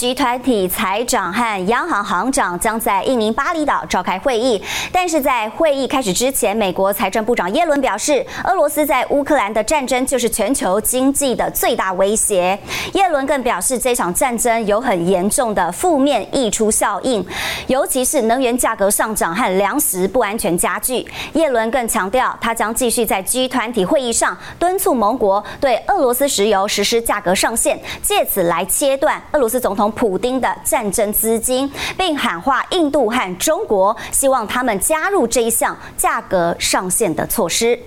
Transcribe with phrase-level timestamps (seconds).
[0.00, 4.58] 集团体财长和央行行长将在印尼巴厘岛召开会议，
[4.90, 12.58] 但是在会议开始之前，美国财政部长耶伦表示，俄罗斯在乌克兰的战争就是全球经济的最大威胁。
[12.94, 17.22] 耶伦更表示，这场战争有很严重的负面溢出效应，
[17.66, 21.06] 尤其是能源价格上涨和粮食不安全加剧。
[21.34, 29.89] 耶伦更强调，他将继续在集团体会议上敦促盟国对俄罗斯石油实施价格上限，借此来切断俄罗斯总统。
[29.92, 37.80] 普丁的战争资金，并喊话印度和中国，希望他们加入这一项价格上限的措施。